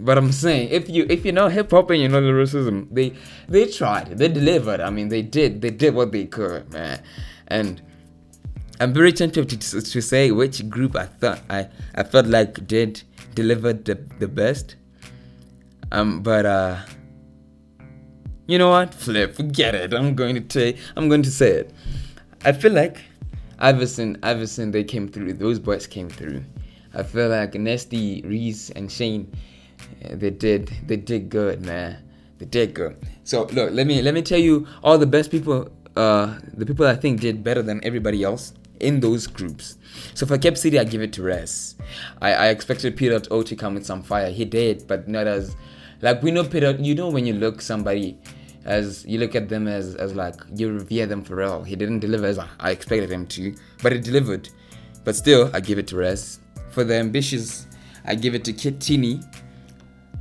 but 0.00 0.18
I'm 0.18 0.32
saying, 0.32 0.68
if 0.70 0.88
you 0.88 1.06
if 1.08 1.24
you 1.24 1.32
know 1.32 1.48
hip 1.48 1.70
hop 1.70 1.90
and 1.90 2.00
you 2.00 2.08
know 2.08 2.20
lyricism, 2.20 2.88
they 2.90 3.14
they 3.48 3.66
tried, 3.66 4.18
they 4.18 4.28
delivered. 4.28 4.80
I 4.80 4.90
mean, 4.90 5.08
they 5.08 5.22
did, 5.22 5.62
they 5.62 5.70
did 5.70 5.94
what 5.94 6.12
they 6.12 6.26
could, 6.26 6.70
man. 6.72 7.02
And 7.46 7.80
I'm 8.80 8.92
very 8.92 9.12
tempted 9.12 9.48
to, 9.48 9.80
to 9.80 10.00
say 10.02 10.30
which 10.30 10.68
group 10.68 10.96
I 10.96 11.06
thought 11.06 11.40
I 11.48 11.68
I 11.94 12.02
felt 12.02 12.26
like 12.26 12.66
did 12.66 13.02
delivered 13.34 13.84
the 13.86 13.94
the 14.18 14.28
best. 14.28 14.76
Um, 15.90 16.22
but 16.22 16.44
uh, 16.44 16.76
you 18.46 18.58
know 18.58 18.68
what? 18.70 18.92
Flip, 18.94 19.34
forget 19.34 19.74
it. 19.74 19.94
I'm 19.94 20.14
going 20.14 20.46
to 20.46 20.52
say 20.52 20.76
I'm 20.96 21.08
going 21.08 21.22
to 21.22 21.30
say 21.30 21.50
it. 21.50 21.72
I 22.44 22.52
feel 22.52 22.72
like 22.72 23.00
Iverson, 23.58 24.18
Iverson, 24.22 24.70
they 24.70 24.84
came 24.84 25.08
through. 25.08 25.32
Those 25.32 25.58
boys 25.58 25.86
came 25.86 26.08
through. 26.08 26.44
I 26.94 27.02
feel 27.02 27.28
like 27.28 27.54
Nasty, 27.54 28.22
Reese, 28.22 28.70
and 28.70 28.90
Shane, 28.90 29.32
they 30.00 30.30
did 30.30 30.72
they 30.86 30.96
did 30.96 31.28
good, 31.28 31.64
man. 31.64 32.02
They 32.38 32.46
did 32.46 32.74
good. 32.74 32.96
So 33.24 33.44
look, 33.44 33.72
let 33.72 33.86
me 33.86 34.02
let 34.02 34.14
me 34.14 34.22
tell 34.22 34.38
you 34.38 34.66
all 34.82 34.98
the 34.98 35.06
best 35.06 35.30
people, 35.30 35.70
uh, 35.96 36.38
the 36.54 36.66
people 36.66 36.86
I 36.86 36.96
think 36.96 37.20
did 37.20 37.42
better 37.42 37.62
than 37.62 37.84
everybody 37.84 38.22
else 38.22 38.52
in 38.80 39.00
those 39.00 39.26
groups. 39.26 39.76
So 40.14 40.26
for 40.26 40.38
Cap 40.38 40.56
City, 40.56 40.78
I 40.78 40.84
give 40.84 41.02
it 41.02 41.12
to 41.14 41.22
Res. 41.22 41.74
I, 42.22 42.32
I 42.32 42.46
expected 42.48 42.96
Peter 42.96 43.20
O 43.30 43.42
to 43.42 43.56
come 43.56 43.74
with 43.74 43.84
some 43.84 44.02
fire. 44.02 44.30
He 44.30 44.44
did, 44.44 44.86
but 44.86 45.08
not 45.08 45.26
as 45.26 45.56
like 46.00 46.22
we 46.22 46.30
know 46.30 46.44
Peter. 46.44 46.70
You 46.72 46.94
know 46.94 47.08
when 47.08 47.26
you 47.26 47.34
look 47.34 47.60
somebody 47.60 48.18
as 48.64 49.04
you 49.06 49.18
look 49.18 49.34
at 49.34 49.48
them 49.48 49.66
as 49.66 49.94
as 49.96 50.14
like 50.14 50.36
you 50.54 50.72
revere 50.72 51.06
them 51.06 51.22
for 51.22 51.36
real. 51.36 51.62
He 51.64 51.76
didn't 51.76 52.00
deliver 52.00 52.26
as 52.26 52.38
I 52.38 52.70
expected 52.70 53.10
him 53.10 53.26
to, 53.28 53.54
but 53.82 53.92
he 53.92 53.98
delivered. 53.98 54.48
But 55.04 55.16
still, 55.16 55.50
I 55.54 55.60
give 55.60 55.78
it 55.78 55.86
to 55.88 55.96
Res. 55.96 56.40
For 56.78 56.84
the 56.84 56.94
ambitious, 56.94 57.66
I 58.04 58.14
give 58.14 58.36
it 58.36 58.44
to 58.44 58.52
Kid 58.52 58.80
Tini. 58.80 59.20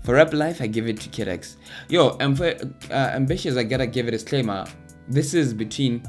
For 0.02 0.16
Rap 0.16 0.34
Life, 0.34 0.60
I 0.60 0.66
give 0.66 0.88
it 0.88 1.00
to 1.02 1.10
Kid 1.10 1.28
X. 1.28 1.56
Yo, 1.88 2.18
and 2.20 2.36
for 2.36 2.48
uh, 2.90 2.94
ambitious, 2.94 3.58
I 3.58 3.62
gotta 3.62 3.86
give 3.86 4.08
a 4.08 4.12
disclaimer. 4.12 4.66
This 5.08 5.36
is 5.36 5.54
between, 5.54 6.02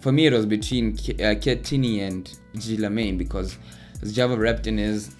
for 0.00 0.10
me, 0.10 0.26
it 0.26 0.32
was 0.32 0.44
between 0.44 0.98
uh, 1.24 1.36
Kid 1.40 1.64
Tini 1.64 2.00
and 2.00 2.28
G 2.58 2.76
because 3.12 3.58
Java 4.10 4.36
rapped 4.36 4.66
in 4.66 4.76
his 4.76 5.14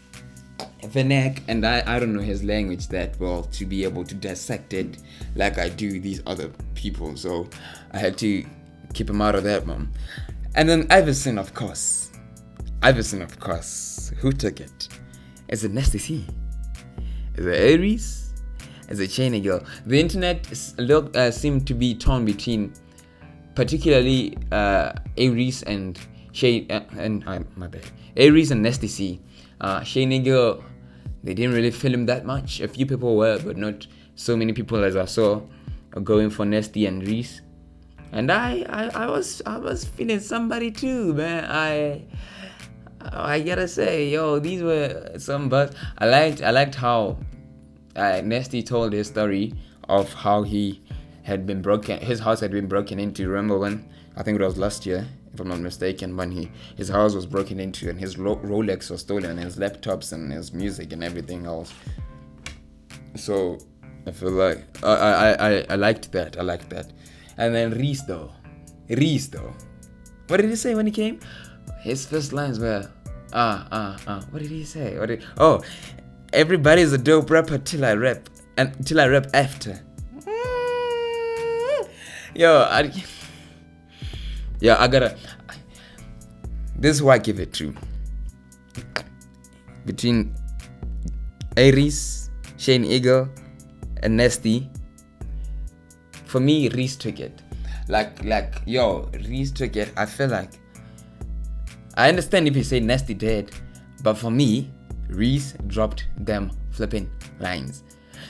and 0.82 1.64
I, 1.64 1.84
I 1.86 2.00
don't 2.00 2.12
know 2.12 2.18
his 2.18 2.42
language 2.42 2.88
that 2.88 3.20
well 3.20 3.44
to 3.44 3.66
be 3.66 3.84
able 3.84 4.02
to 4.02 4.16
dissect 4.16 4.74
it 4.74 4.98
like 5.36 5.58
I 5.58 5.68
do 5.68 6.00
these 6.00 6.20
other 6.26 6.50
people. 6.74 7.16
So 7.16 7.48
I 7.92 7.98
had 7.98 8.18
to 8.18 8.44
keep 8.94 9.08
him 9.08 9.22
out 9.22 9.36
of 9.36 9.44
that 9.44 9.64
one. 9.64 9.92
And 10.56 10.68
then 10.68 10.88
Iverson, 10.90 11.38
of 11.38 11.54
course. 11.54 12.10
Iverson, 12.86 13.20
of 13.20 13.40
course. 13.40 14.12
Who 14.18 14.30
took 14.30 14.60
it? 14.60 14.88
Is 15.48 15.64
it 15.64 15.72
Nasty 15.72 15.98
C? 15.98 16.24
Is 17.34 17.44
it 17.44 17.74
A-Reece? 17.74 18.32
Is 18.88 19.00
it 19.00 19.10
Shane 19.10 19.34
Eagle? 19.34 19.60
The 19.86 19.98
internet 19.98 20.46
look, 20.78 21.16
uh, 21.16 21.32
seemed 21.32 21.66
to 21.66 21.74
be 21.74 21.96
torn 21.96 22.24
between 22.24 22.72
particularly 23.56 24.38
uh, 24.52 24.92
A-Reece 25.16 25.64
and 25.64 25.98
Shay 26.30 26.64
uh, 26.70 26.82
and 26.96 27.26
uh, 27.26 27.40
my 27.56 27.66
bad. 27.66 27.82
A-Reece 28.16 28.52
and 28.52 28.62
Nasty 28.62 28.86
C. 28.86 29.20
Uh, 29.60 29.82
Shane 29.82 30.12
Eagle, 30.12 30.62
they 31.24 31.34
didn't 31.34 31.56
really 31.56 31.72
film 31.72 32.06
that 32.06 32.24
much. 32.24 32.60
A 32.60 32.68
few 32.68 32.86
people 32.86 33.16
were, 33.16 33.40
but 33.40 33.56
not 33.56 33.84
so 34.14 34.36
many 34.36 34.52
people 34.52 34.84
as 34.84 34.94
I 34.94 35.06
saw 35.06 35.42
going 36.04 36.30
for 36.30 36.44
Nasty 36.44 36.86
and 36.86 37.04
Reese. 37.04 37.40
And 38.12 38.30
I, 38.30 38.64
I, 38.68 39.06
I 39.06 39.06
was, 39.10 39.42
I 39.44 39.58
was 39.58 39.84
feeling 39.84 40.20
somebody 40.20 40.70
too, 40.70 41.14
man. 41.14 41.46
I, 41.50 42.04
I 43.12 43.40
gotta 43.40 43.68
say, 43.68 44.08
yo, 44.08 44.38
these 44.38 44.62
were 44.62 45.12
some 45.18 45.48
buzz. 45.48 45.74
I 45.98 46.06
liked, 46.06 46.42
I 46.42 46.50
liked 46.50 46.74
how 46.74 47.18
uh, 47.94 48.20
Nasty 48.24 48.62
told 48.62 48.92
his 48.92 49.08
story 49.08 49.54
of 49.88 50.12
how 50.12 50.42
he 50.42 50.82
had 51.22 51.46
been 51.46 51.62
broken, 51.62 51.98
his 52.00 52.20
house 52.20 52.40
had 52.40 52.50
been 52.50 52.66
broken 52.66 52.98
into. 52.98 53.28
Remember 53.28 53.58
when? 53.58 53.88
I 54.16 54.22
think 54.22 54.40
it 54.40 54.44
was 54.44 54.56
last 54.56 54.86
year 54.86 55.06
if 55.36 55.40
I'm 55.40 55.48
not 55.48 55.60
mistaken, 55.60 56.16
when 56.16 56.30
he 56.30 56.50
his 56.76 56.88
house 56.88 57.14
was 57.14 57.26
broken 57.26 57.60
into 57.60 57.90
and 57.90 58.00
his 58.00 58.16
Rolex 58.16 58.90
was 58.90 59.02
stolen, 59.02 59.32
and 59.32 59.40
his 59.40 59.56
laptops 59.56 60.12
and 60.12 60.32
his 60.32 60.52
music 60.52 60.92
and 60.92 61.04
everything 61.04 61.44
else. 61.44 61.72
So 63.16 63.58
I 64.06 64.12
feel 64.12 64.30
like 64.30 64.64
I 64.82 64.92
I, 64.92 65.48
I, 65.48 65.66
I 65.70 65.74
liked 65.74 66.10
that. 66.12 66.38
I 66.38 66.42
liked 66.42 66.70
that. 66.70 66.92
And 67.36 67.54
then 67.54 67.72
Reese 67.72 68.02
though, 68.02 68.32
Reese 68.88 69.28
though, 69.28 69.52
what 70.28 70.38
did 70.38 70.48
he 70.48 70.56
say 70.56 70.74
when 70.74 70.86
he 70.86 70.92
came? 70.92 71.20
His 71.82 72.06
first 72.06 72.32
lines 72.32 72.58
were 72.58 72.90
ah 73.36 73.68
ah 73.70 73.96
ah. 74.08 74.20
What 74.30 74.42
did 74.42 74.50
he 74.50 74.64
say? 74.64 74.98
What 74.98 75.12
did 75.12 75.22
oh 75.36 75.62
everybody's 76.32 76.92
a 76.92 76.98
dope 76.98 77.30
rapper 77.30 77.58
till 77.58 77.84
I 77.84 77.94
rap 77.94 78.28
and 78.56 78.74
till 78.86 79.00
I 79.00 79.06
rap 79.06 79.28
after. 79.34 79.78
Yo, 82.34 82.68
I 82.68 82.92
yeah, 84.60 84.76
I 84.80 84.88
gotta. 84.88 85.16
This 86.78 86.96
is 86.96 86.98
who 87.00 87.08
I 87.08 87.18
give 87.18 87.40
it 87.40 87.52
to. 87.54 87.74
Between 89.86 90.34
A-Reece, 91.56 92.30
Shane 92.56 92.84
Eagle, 92.84 93.28
and 94.02 94.16
Nasty. 94.16 94.68
For 96.26 96.40
me, 96.40 96.68
Reese 96.68 96.96
took 96.96 97.20
it. 97.20 97.40
Like, 97.88 98.22
like, 98.24 98.60
yo, 98.66 99.08
Reese 99.14 99.52
took 99.52 99.76
it. 99.76 99.92
I 99.96 100.04
feel 100.04 100.28
like. 100.28 100.60
I 101.96 102.08
understand 102.08 102.46
if 102.46 102.56
you 102.56 102.62
say 102.62 102.80
Nasty 102.80 103.14
dead, 103.14 103.50
but 104.02 104.18
for 104.18 104.30
me, 104.30 104.70
Reese 105.08 105.54
dropped 105.66 106.06
them 106.18 106.50
flipping 106.70 107.10
lines. 107.40 107.84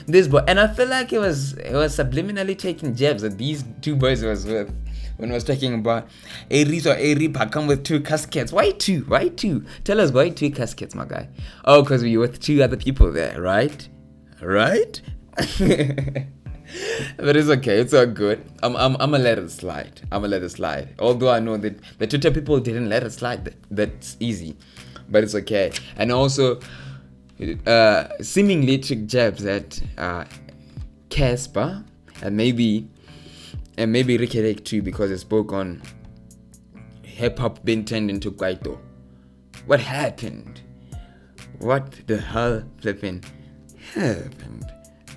This 0.05 0.27
boy, 0.27 0.39
and 0.47 0.59
I 0.59 0.67
feel 0.67 0.87
like 0.87 1.11
it 1.11 1.19
was 1.19 1.53
it 1.53 1.73
was 1.73 1.97
subliminally 1.97 2.57
taking 2.57 2.95
jabs 2.95 3.23
at 3.23 3.37
these 3.37 3.65
two 3.81 3.95
boys 3.95 4.23
was 4.23 4.45
with 4.45 4.73
when 5.17 5.31
I 5.31 5.33
was 5.33 5.43
talking 5.43 5.73
about 5.73 6.07
a 6.49 6.63
Reese 6.63 6.85
or 6.85 6.95
Aripa 6.95 7.51
come 7.51 7.67
with 7.67 7.83
two 7.83 7.99
caskets. 7.99 8.53
Why 8.53 8.71
two? 8.71 9.01
Why 9.07 9.29
two? 9.29 9.65
Tell 9.83 9.99
us 9.99 10.11
why 10.11 10.29
two 10.29 10.51
caskets, 10.51 10.95
my 10.95 11.05
guy. 11.05 11.27
Oh, 11.65 11.81
because 11.81 12.03
we 12.03 12.15
were 12.15 12.27
with 12.27 12.39
two 12.39 12.63
other 12.63 12.77
people 12.77 13.11
there, 13.11 13.41
right? 13.41 13.87
Right? 14.41 15.01
but 17.17 17.35
it's 17.35 17.49
okay. 17.49 17.79
It's 17.79 17.93
all 17.93 18.05
good. 18.05 18.43
I'm, 18.63 18.75
I'm, 18.75 18.95
I'm 18.99 19.11
gonna 19.11 19.23
let 19.23 19.37
it 19.39 19.49
slide. 19.51 20.01
I'm 20.11 20.21
gonna 20.21 20.27
let 20.29 20.43
it 20.43 20.49
slide. 20.49 20.95
Although 20.99 21.29
I 21.29 21.39
know 21.39 21.57
that 21.57 21.79
the 21.99 22.07
Twitter 22.07 22.31
people 22.31 22.59
didn't 22.59 22.89
let 22.89 23.03
it 23.03 23.11
slide. 23.11 23.45
That, 23.45 23.55
that's 23.71 24.17
easy, 24.19 24.57
but 25.09 25.23
it's 25.23 25.35
okay. 25.35 25.71
And 25.97 26.11
also, 26.11 26.59
uh, 27.65 28.07
seemingly 28.21 28.79
took 28.79 29.05
jabs 29.05 29.45
at 29.45 29.81
uh, 29.97 30.25
Cassper 31.09 31.83
and 32.21 32.35
maybe 32.35 32.87
and 33.77 33.91
maybe 33.91 34.17
Riky 34.17 34.41
Rick 34.41 34.65
too 34.65 34.81
because 34.81 35.11
it 35.11 35.19
spoke 35.19 35.53
on 35.53 35.81
hip 37.03 37.39
hop 37.39 37.63
being 37.63 37.85
turned 37.85 38.09
into 38.09 38.31
Kwaito. 38.31 38.79
What 39.65 39.79
happened? 39.79 40.61
What 41.59 42.07
the 42.07 42.17
hell 42.17 42.63
flipping 42.79 43.23
happened? 43.93 44.71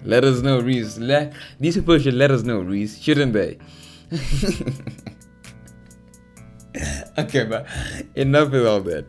Let 0.05 0.25
us 0.25 0.43
know, 0.43 0.61
Reese. 0.61 0.99
Let, 0.99 1.33
these 1.59 1.77
people 1.77 1.99
should 1.99 2.15
let 2.15 2.31
us 2.31 2.43
know, 2.43 2.61
Reese, 2.61 3.01
shouldn't 3.01 3.33
they? 3.33 3.59
okay, 7.19 7.45
but 7.45 7.67
enough 8.15 8.51
with 8.51 8.67
all 8.67 8.81
that. 8.81 9.07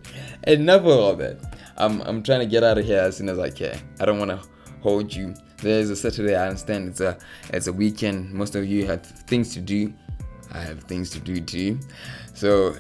Enough 0.47 0.83
with 0.83 0.95
all 0.95 1.15
that. 1.15 1.37
I'm 1.77 2.01
I'm 2.01 2.21
trying 2.21 2.41
to 2.41 2.45
get 2.45 2.63
out 2.63 2.77
of 2.77 2.85
here 2.85 2.99
as 2.99 3.17
soon 3.17 3.29
as 3.29 3.39
I 3.39 3.49
can. 3.49 3.79
I 3.99 4.05
don't 4.05 4.19
want 4.19 4.31
to 4.31 4.41
hold 4.81 5.13
you 5.13 5.33
there's 5.61 5.89
a 5.89 5.95
Saturday. 5.95 6.35
I 6.35 6.47
understand 6.47 6.89
it's 6.89 7.01
a 7.01 7.17
it's 7.53 7.67
a 7.67 7.73
weekend. 7.73 8.33
Most 8.33 8.55
of 8.55 8.65
you 8.65 8.85
have 8.87 9.05
things 9.05 9.53
to 9.53 9.61
do. 9.61 9.93
I 10.51 10.59
have 10.59 10.83
things 10.83 11.09
to 11.11 11.19
do 11.19 11.39
too. 11.39 11.79
So, 12.33 12.75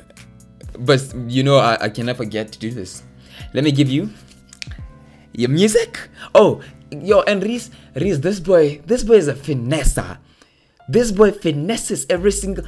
but 0.79 1.01
you 1.27 1.43
know, 1.43 1.57
I, 1.57 1.83
I 1.83 1.89
can 1.89 2.07
never 2.07 2.23
forget 2.23 2.51
to 2.51 2.59
do 2.59 2.71
this. 2.71 3.03
Let 3.53 3.63
me 3.63 3.71
give 3.71 3.89
you 3.89 4.09
your 5.33 5.49
music. 5.49 5.99
Oh, 6.35 6.61
yo, 6.91 7.21
and 7.21 7.41
Reese, 7.43 7.71
Reese, 7.95 8.19
this 8.19 8.39
boy, 8.39 8.81
this 8.85 9.03
boy 9.03 9.15
is 9.15 9.27
a 9.27 9.33
finesser. 9.33 10.17
This 10.89 11.11
boy 11.11 11.31
finesses 11.31 12.05
every 12.09 12.31
single. 12.31 12.65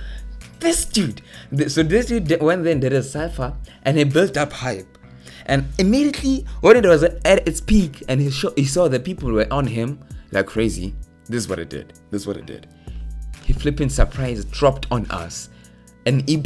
This 0.60 0.86
dude. 0.86 1.22
So 1.68 1.84
this 1.84 2.08
dude 2.08 2.42
went 2.42 2.64
there 2.64 2.74
and 2.74 2.82
did 2.82 2.94
a 2.94 3.04
cipher, 3.04 3.54
and 3.84 3.98
he 3.98 4.04
built 4.04 4.38
up 4.38 4.54
hype. 4.54 4.98
And 5.46 5.66
immediately 5.78 6.46
when 6.62 6.78
it 6.78 6.86
was 6.86 7.04
at 7.04 7.48
its 7.48 7.60
peak 7.60 8.02
and 8.08 8.22
he, 8.22 8.32
show, 8.32 8.54
he 8.56 8.66
saw 8.66 8.88
that 8.88 9.04
people 9.04 9.32
were 9.32 9.48
on 9.52 9.68
him 9.68 10.00
like 10.32 10.48
crazy, 10.48 10.96
this 11.26 11.44
is 11.44 11.50
what 11.50 11.60
it 11.60 11.70
did. 11.70 11.94
This 12.12 12.22
is 12.22 12.28
what 12.28 12.38
it 12.38 12.46
did. 12.46 12.68
He 13.44 13.54
flipping 13.54 13.90
surprise 13.90 14.46
dropped 14.46 14.88
on 14.90 15.06
us 15.12 15.50
an 16.06 16.24
EP 16.28 16.46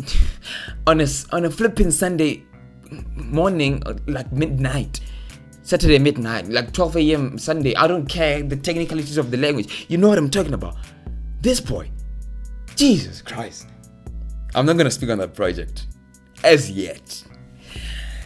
on 0.86 1.00
a, 1.00 1.06
on 1.32 1.44
a 1.44 1.50
flipping 1.50 1.90
Sunday 1.90 2.44
morning, 3.14 3.82
uh, 3.86 3.94
like 4.06 4.30
midnight. 4.32 5.00
Saturday 5.66 5.98
midnight, 5.98 6.48
like 6.48 6.72
12 6.72 6.96
a.m. 6.98 7.38
Sunday. 7.38 7.74
I 7.74 7.88
don't 7.88 8.06
care 8.06 8.40
the 8.40 8.54
technicalities 8.54 9.18
of 9.18 9.32
the 9.32 9.36
language. 9.36 9.86
You 9.88 9.98
know 9.98 10.06
what 10.06 10.16
I'm 10.16 10.30
talking 10.30 10.54
about. 10.54 10.76
This 11.40 11.60
boy, 11.60 11.90
Jesus 12.76 13.20
Christ. 13.20 13.66
I'm 14.54 14.64
not 14.64 14.76
gonna 14.76 14.92
speak 14.92 15.10
on 15.10 15.18
that 15.18 15.34
project 15.34 15.88
as 16.44 16.70
yet. 16.70 17.24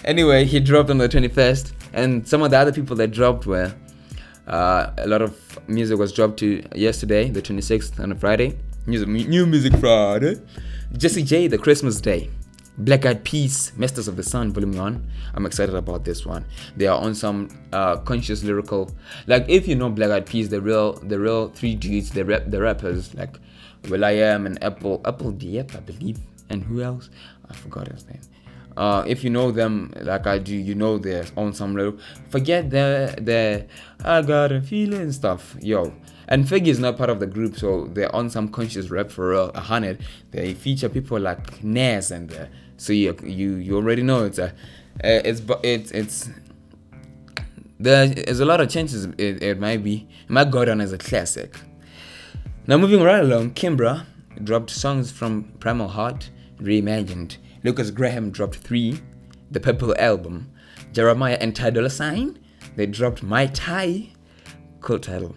Anyway, 0.04 0.44
he 0.44 0.60
dropped 0.60 0.90
on 0.90 0.98
the 0.98 1.08
21st, 1.08 1.72
and 1.94 2.28
some 2.28 2.42
of 2.42 2.50
the 2.50 2.58
other 2.58 2.72
people 2.72 2.94
that 2.96 3.08
dropped 3.08 3.46
were 3.46 3.74
uh, 4.46 4.90
a 4.98 5.06
lot 5.08 5.22
of 5.22 5.58
music 5.66 5.98
was 5.98 6.12
dropped 6.12 6.38
to 6.40 6.62
yesterday, 6.74 7.30
the 7.30 7.40
26th, 7.40 7.98
on 8.00 8.12
a 8.12 8.14
Friday. 8.14 8.58
Music, 8.84 9.08
new 9.08 9.46
music 9.46 9.74
Friday. 9.78 10.36
Jessie 10.94 11.22
J, 11.22 11.46
The 11.46 11.56
Christmas 11.56 12.02
Day. 12.02 12.28
Black 12.80 13.04
Eyed 13.04 13.24
Peas, 13.24 13.72
Masters 13.76 14.08
of 14.08 14.16
the 14.16 14.22
Sun, 14.22 14.52
Volume 14.52 14.72
1. 14.72 15.10
I'm 15.34 15.44
excited 15.44 15.74
about 15.74 16.04
this 16.04 16.24
one. 16.24 16.46
They 16.76 16.86
are 16.86 16.98
on 16.98 17.14
some 17.14 17.48
uh, 17.74 17.98
conscious 17.98 18.42
lyrical. 18.42 18.90
Like, 19.26 19.44
if 19.48 19.68
you 19.68 19.74
know 19.74 19.90
Black 19.90 20.10
Eyed 20.10 20.24
Peas, 20.26 20.48
the 20.48 20.62
real 20.62 20.94
the 20.94 21.18
real 21.18 21.50
three 21.50 21.74
dudes, 21.74 22.10
the, 22.10 22.24
rap, 22.24 22.44
the 22.46 22.60
rappers, 22.60 23.14
like 23.14 23.38
will.i.am 23.90 24.46
and 24.46 24.62
Apple, 24.64 25.00
apl.de.ap, 25.00 25.74
I 25.74 25.80
believe. 25.80 26.18
And 26.48 26.64
who 26.64 26.80
else? 26.80 27.10
I 27.50 27.54
forgot 27.54 27.88
his 27.88 28.06
name. 28.08 28.20
Uh, 28.76 29.04
if 29.06 29.22
you 29.22 29.28
know 29.28 29.50
them 29.50 29.92
like 30.00 30.26
I 30.26 30.38
do, 30.38 30.56
you 30.56 30.74
know 30.74 30.96
they're 30.96 31.26
on 31.36 31.52
some 31.52 31.76
level. 31.76 31.98
Forget 32.30 32.70
the 32.70 33.14
the 33.20 33.66
I 34.04 34.22
got 34.22 34.52
a 34.52 34.62
feeling 34.62 35.12
stuff, 35.12 35.54
yo. 35.60 35.92
And 36.28 36.46
Fergie 36.46 36.68
is 36.68 36.78
not 36.78 36.96
part 36.96 37.10
of 37.10 37.18
the 37.18 37.26
group, 37.26 37.58
so 37.58 37.88
they're 37.92 38.14
on 38.14 38.30
some 38.30 38.48
conscious 38.48 38.88
rap 38.88 39.10
for 39.10 39.30
real. 39.30 39.50
A 39.54 39.60
hundred. 39.60 40.02
They 40.30 40.54
feature 40.54 40.88
people 40.88 41.18
like 41.18 41.62
Nas 41.62 42.12
and 42.12 42.32
uh, 42.32 42.46
so 42.80 42.94
you 42.94 43.14
you 43.22 43.56
you 43.56 43.76
already 43.76 44.02
know 44.02 44.24
it's 44.24 44.38
a 44.38 44.46
uh, 44.48 45.20
it's 45.22 45.42
it's 45.62 45.90
it's 45.90 46.30
there's 47.78 48.40
a 48.40 48.44
lot 48.46 48.62
of 48.62 48.70
chances 48.70 49.04
it, 49.18 49.42
it 49.42 49.60
might 49.60 49.84
be 49.84 50.08
it 50.24 50.30
might 50.30 50.50
go 50.50 50.64
down 50.64 50.80
as 50.80 50.90
a 50.90 50.96
classic. 50.96 51.60
Now 52.66 52.78
moving 52.78 53.02
right 53.02 53.22
along, 53.22 53.50
Kimbra 53.50 54.06
dropped 54.42 54.70
songs 54.70 55.12
from 55.12 55.52
Primal 55.60 55.88
Heart 55.88 56.30
reimagined. 56.56 57.36
Lukas 57.64 57.90
Graham 57.90 58.30
dropped 58.30 58.56
three, 58.56 58.98
the 59.50 59.60
Purple 59.60 59.94
album. 59.98 60.50
Jeremiah 60.94 61.36
and 61.38 61.54
Ty 61.54 61.70
Dolla 61.70 61.90
Sign, 61.90 62.38
they 62.76 62.86
dropped 62.86 63.22
MihTy, 63.22 64.12
cool 64.80 64.98
title. 64.98 65.34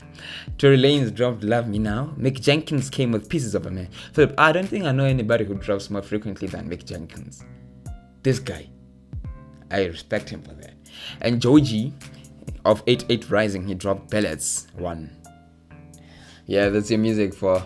Tory 0.57 0.77
Lanez 0.77 1.13
dropped 1.13 1.43
Love 1.43 1.67
Me 1.67 1.79
Now. 1.79 2.13
Mick 2.17 2.41
Jenkins 2.41 2.89
came 2.89 3.11
with 3.11 3.29
Pieces 3.29 3.55
of 3.55 3.65
a 3.65 3.71
Man. 3.71 3.89
Philip, 4.13 4.33
I 4.37 4.51
don't 4.51 4.67
think 4.67 4.85
I 4.85 4.91
know 4.91 5.05
anybody 5.05 5.45
who 5.45 5.55
drops 5.55 5.89
more 5.89 6.01
frequently 6.01 6.47
than 6.47 6.69
Mick 6.69 6.85
Jenkins. 6.85 7.43
This 8.23 8.39
guy, 8.39 8.69
I 9.69 9.85
respect 9.85 10.29
him 10.29 10.41
for 10.41 10.53
that. 10.53 10.73
And 11.21 11.41
Joji 11.41 11.93
of 12.65 12.83
88 12.87 13.29
Rising, 13.29 13.67
he 13.67 13.73
dropped 13.73 14.09
Ballads 14.09 14.67
1. 14.75 15.09
Yeah, 16.45 16.69
that's 16.69 16.89
your 16.89 16.99
music 16.99 17.33
for 17.33 17.63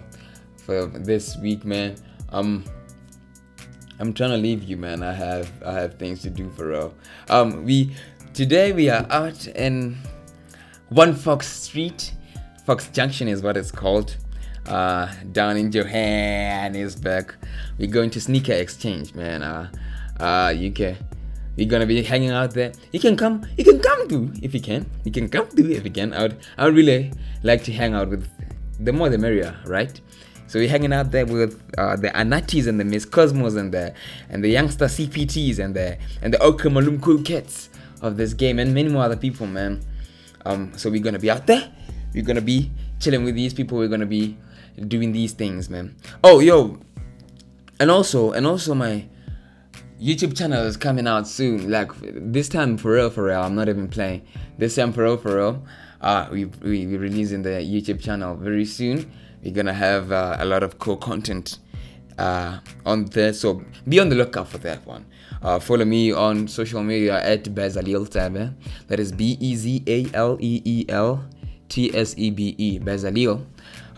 for 0.57 0.85
this 0.85 1.37
week, 1.37 1.65
man. 1.65 1.95
Um 2.29 2.65
I'm 3.99 4.13
trying 4.13 4.29
to 4.29 4.37
leave 4.37 4.63
you, 4.63 4.77
man. 4.77 5.01
I 5.01 5.13
have 5.13 5.51
I 5.65 5.73
have 5.73 5.95
things 5.95 6.21
to 6.23 6.29
do 6.29 6.49
for 6.51 6.67
real. 6.67 6.93
Um 7.29 7.63
we 7.63 7.95
today 8.33 8.71
we 8.71 8.89
are 8.89 9.07
out 9.09 9.47
in 9.47 9.97
One 10.89 11.13
Fox 11.13 11.47
Street. 11.47 12.13
Fox 12.65 12.89
Junction 12.89 13.27
is 13.27 13.41
what 13.41 13.57
it's 13.57 13.71
called. 13.71 14.15
Uh, 14.65 15.11
down 15.31 15.57
in 15.57 15.71
Johannesburg. 15.71 17.33
We're 17.77 17.91
going 17.91 18.09
to 18.11 18.21
sneaker 18.21 18.53
exchange, 18.53 19.13
man. 19.13 19.43
Uh, 19.43 19.69
uh, 20.19 20.53
you 20.55 20.71
can 20.71 20.97
we're 21.57 21.67
gonna 21.67 21.87
be 21.87 22.03
hanging 22.03 22.29
out 22.29 22.51
there. 22.51 22.71
You 22.93 22.99
can 22.99 23.17
come. 23.17 23.45
You 23.57 23.63
can 23.63 23.79
come 23.79 24.07
too 24.07 24.31
if 24.41 24.53
you 24.53 24.61
can. 24.61 24.89
You 25.03 25.11
can 25.11 25.27
come 25.27 25.47
too 25.49 25.71
if 25.71 25.83
you 25.83 25.91
can. 25.91 26.13
I 26.13 26.21
would. 26.23 26.37
I 26.57 26.65
would 26.65 26.75
really 26.75 27.11
like 27.43 27.63
to 27.65 27.73
hang 27.73 27.93
out 27.93 28.09
with. 28.09 28.27
The 28.79 28.93
more 28.93 29.09
the 29.09 29.17
merrier, 29.17 29.57
right? 29.65 29.99
So 30.45 30.59
we're 30.59 30.69
hanging 30.69 30.93
out 30.93 31.11
there 31.11 31.25
with 31.25 31.59
uh, 31.77 31.95
the 31.95 32.09
Anatis 32.09 32.67
and 32.67 32.79
the 32.79 32.85
Miss 32.85 33.05
Cosmos 33.05 33.55
and 33.55 33.73
the 33.73 33.93
and 34.29 34.43
the 34.43 34.53
Youngsta 34.53 34.87
CPTs 34.87 35.57
and 35.59 35.75
the 35.75 35.97
and 36.21 36.33
the 36.33 36.37
Okamalum 36.37 37.01
cool 37.01 37.21
kids 37.23 37.69
of 38.01 38.17
this 38.17 38.33
game 38.33 38.59
and 38.59 38.73
many 38.73 38.89
more 38.89 39.03
other 39.03 39.17
people, 39.17 39.47
man. 39.47 39.81
Um, 40.47 40.71
so 40.77 40.89
we're 40.89 41.03
gonna 41.03 41.19
be 41.19 41.29
out 41.29 41.45
there. 41.45 41.71
We're 42.13 42.23
gonna 42.23 42.41
be 42.41 42.71
chilling 42.99 43.23
with 43.23 43.35
these 43.35 43.53
people. 43.53 43.77
We're 43.77 43.89
gonna 43.89 44.05
be 44.05 44.37
doing 44.87 45.11
these 45.11 45.33
things, 45.33 45.69
man. 45.69 45.95
Oh, 46.23 46.39
yo, 46.39 46.79
and 47.79 47.91
also 47.91 48.31
and 48.31 48.47
also 48.47 48.73
my 48.73 49.05
YouTube 50.01 50.37
channel 50.37 50.63
is 50.63 50.77
coming 50.77 51.07
out 51.07 51.27
soon. 51.27 51.69
Like 51.69 51.91
this 52.01 52.47
time 52.47 52.77
for 52.77 52.93
real, 52.93 53.09
for 53.09 53.23
real. 53.23 53.41
I'm 53.41 53.55
not 53.55 53.67
even 53.67 53.87
playing. 53.89 54.25
This 54.57 54.75
time 54.75 54.93
for 54.93 55.03
real, 55.03 55.17
for 55.17 55.35
real. 55.35 55.65
Uh, 55.99 56.27
we 56.31 56.45
we 56.45 56.87
we 56.87 56.97
releasing 56.97 57.41
the 57.41 57.49
YouTube 57.49 58.01
channel 58.01 58.35
very 58.35 58.65
soon. 58.65 59.11
We're 59.43 59.53
gonna 59.53 59.73
have 59.73 60.11
uh, 60.11 60.37
a 60.39 60.45
lot 60.45 60.63
of 60.63 60.79
cool 60.79 60.97
content 60.97 61.59
uh, 62.17 62.59
on 62.85 63.05
there, 63.05 63.33
so 63.33 63.61
be 63.87 63.99
on 63.99 64.09
the 64.09 64.15
lookout 64.15 64.47
for 64.47 64.57
that 64.59 64.85
one. 64.85 65.05
Uh, 65.41 65.59
follow 65.59 65.85
me 65.85 66.11
on 66.11 66.47
social 66.47 66.83
media 66.83 67.23
at 67.23 67.43
Bezaleel 67.43 68.07
Tsebe. 68.07 68.53
That 68.87 68.99
is 68.99 69.11
B 69.11 69.37
E 69.39 69.55
Z 69.55 69.83
A 69.87 70.07
L 70.13 70.37
E 70.39 70.61
E 70.65 70.85
L 70.89 71.23
T 71.69 71.95
S 71.95 72.15
E 72.17 72.31
B 72.31 72.55
E 72.57 72.79
Bezaleel. 72.79 73.45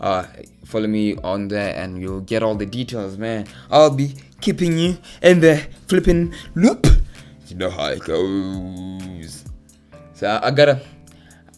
Uh, 0.00 0.24
follow 0.64 0.86
me 0.86 1.16
on 1.24 1.48
there 1.48 1.74
and 1.76 2.00
you'll 2.00 2.20
get 2.22 2.42
all 2.42 2.54
the 2.54 2.66
details, 2.66 3.18
man. 3.18 3.46
I'll 3.70 3.90
be 3.90 4.14
keeping 4.40 4.78
you 4.78 4.98
in 5.22 5.40
the 5.40 5.66
flipping 5.88 6.34
loop. 6.54 6.86
You 7.48 7.56
know 7.56 7.70
how 7.70 7.86
it 7.88 8.00
goes. 8.00 9.44
So 10.14 10.40
I 10.42 10.50
gotta, 10.50 10.80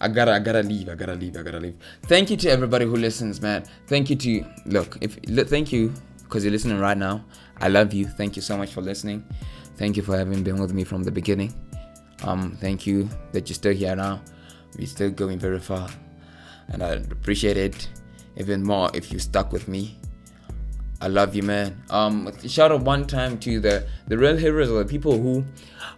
I 0.00 0.08
gotta, 0.08 0.32
I 0.32 0.38
gotta 0.38 0.62
leave. 0.62 0.88
I 0.88 0.94
gotta 0.94 1.14
leave. 1.14 1.36
I 1.36 1.42
gotta 1.42 1.60
leave. 1.60 1.76
Thank 2.04 2.30
you 2.30 2.36
to 2.38 2.48
everybody 2.48 2.84
who 2.84 2.96
listens, 2.96 3.40
man. 3.40 3.64
Thank 3.86 4.10
you 4.10 4.16
to 4.16 4.44
look. 4.66 4.98
If 5.00 5.18
thank 5.48 5.72
you 5.72 5.92
because 6.32 6.44
you're 6.44 6.52
listening 6.52 6.78
right 6.80 6.96
now. 6.96 7.22
I 7.60 7.68
love 7.68 7.92
you. 7.92 8.06
Thank 8.06 8.36
you 8.36 8.42
so 8.42 8.56
much 8.56 8.72
for 8.72 8.80
listening. 8.80 9.22
Thank 9.76 9.98
you 9.98 10.02
for 10.02 10.16
having 10.16 10.42
been 10.42 10.58
with 10.58 10.72
me 10.72 10.82
from 10.82 11.02
the 11.02 11.10
beginning. 11.10 11.52
Um, 12.24 12.56
thank 12.58 12.86
you 12.86 13.06
that 13.32 13.50
you're 13.50 13.54
still 13.54 13.74
here 13.74 13.94
now. 13.94 14.22
We're 14.78 14.86
still 14.86 15.10
going 15.10 15.38
very 15.38 15.60
far, 15.60 15.90
and 16.68 16.82
I 16.82 16.92
appreciate 16.92 17.58
it 17.58 17.86
even 18.38 18.64
more 18.64 18.90
if 18.94 19.12
you 19.12 19.18
stuck 19.18 19.52
with 19.52 19.68
me. 19.68 19.98
I 21.02 21.08
love 21.08 21.34
you, 21.34 21.42
man. 21.42 21.82
Um, 21.90 22.32
shout 22.48 22.72
out 22.72 22.80
one 22.80 23.06
time 23.06 23.36
to 23.40 23.60
the 23.60 23.86
the 24.08 24.16
real 24.16 24.38
heroes 24.38 24.70
or 24.70 24.78
the 24.78 24.88
people 24.88 25.20
who, 25.20 25.44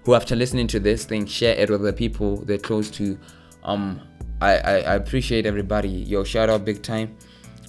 who 0.03 0.15
after 0.15 0.35
listening 0.35 0.67
to 0.69 0.81
this 0.81 1.05
thing, 1.05 1.27
share 1.27 1.55
it 1.55 1.71
with 1.71 1.83
the 1.83 1.93
people 1.93 2.39
they're 2.39 2.59
close 2.59 2.91
to. 2.91 3.17
Um, 3.63 4.01
I, 4.41 4.57
I, 4.57 4.73
I 4.79 4.95
appreciate 4.97 5.47
everybody. 5.47 5.91
Yo, 5.91 6.25
shout 6.25 6.51
out 6.51 6.65
big 6.65 6.83
time 6.83 7.17